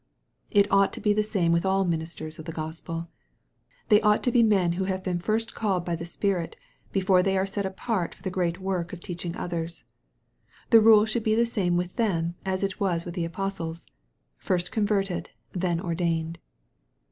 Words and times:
It 0.49 0.65
ought 0.71 0.91
to 0.93 0.99
be 0.99 1.13
the 1.13 1.21
same 1.21 1.51
with 1.51 1.63
all 1.63 1.85
ministers 1.85 2.39
of 2.39 2.45
the 2.45 2.51
Gos 2.51 2.81
pel. 2.81 3.07
They 3.89 4.01
ought 4.01 4.23
to 4.23 4.31
be 4.31 4.41
men 4.41 4.71
who 4.71 4.85
have 4.85 5.03
been 5.03 5.19
first 5.19 5.53
called 5.53 5.85
by 5.85 5.95
the 5.95 6.07
Spirit, 6.07 6.55
before 6.91 7.21
they 7.21 7.37
are 7.37 7.45
set 7.45 7.67
apart 7.67 8.15
for 8.15 8.23
the 8.23 8.31
great 8.31 8.59
work 8.59 8.93
of 8.93 8.99
teaching 8.99 9.35
others. 9.37 9.83
The 10.71 10.81
rule 10.81 11.05
should 11.05 11.21
be 11.23 11.35
the 11.35 11.45
same 11.45 11.77
with 11.77 11.97
them 11.97 12.33
as 12.47 12.63
with 12.79 13.13
the 13.13 13.25
apostles" 13.25 13.85
first 14.39 14.71
converted, 14.71 15.29
then 15.53 15.79
ordained.' 15.79 16.39